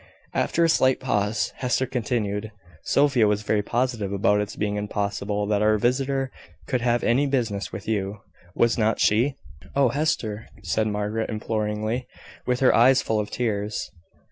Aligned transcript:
After 0.33 0.63
a 0.63 0.67
slight 0.67 0.99
pause, 0.99 1.53
Hester 1.57 1.85
continued 1.85 2.51
"Sophia 2.85 3.27
was 3.27 3.43
very 3.43 3.61
positive 3.61 4.11
about 4.11 4.41
its 4.41 4.55
being 4.55 4.75
impossible 4.75 5.45
that 5.45 5.61
our 5.61 5.77
visitor 5.77 6.31
could 6.65 6.81
have 6.81 7.03
any 7.03 7.27
business 7.27 7.71
with 7.71 7.87
you 7.87 8.17
was 8.55 8.79
not 8.79 8.99
she?" 8.99 9.35
"Oh, 9.75 9.89
Hester!" 9.89 10.47
said 10.63 10.87
Margaret, 10.87 11.29
imploringly, 11.29 12.07
with 12.47 12.61
her 12.61 12.73
eyes 12.75 13.03
full 13.03 13.19
of 13.19 13.29
tears. 13.29 13.91